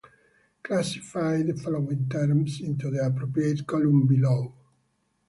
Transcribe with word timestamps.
Classify 0.63 1.43
the 1.43 1.53
following 1.53 2.09
terms 2.09 2.59
into 2.59 2.89
the 2.89 3.05
appropriate 3.05 3.67
column 3.67 4.07
below. 4.07 4.51